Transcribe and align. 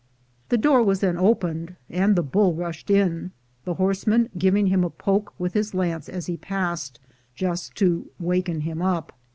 The 0.49 0.57
door 0.57 0.81
was 0.81 1.01
then 1.01 1.15
opened, 1.15 1.75
and 1.87 2.15
the 2.15 2.23
bull 2.23 2.55
rushed 2.55 2.89
in, 2.89 3.33
the 3.65 3.75
horse 3.75 4.07
man 4.07 4.29
giving 4.35 4.65
him 4.65 4.83
a 4.83 4.89
poke 4.89 5.31
with 5.39 5.53
his 5.53 5.75
lance 5.75 6.09
as 6.09 6.25
he 6.25 6.37
passed, 6.37 6.99
just 7.35 7.75
to 7.75 8.09
waken 8.19 8.61
him 8.61 8.81
up. 8.81 9.13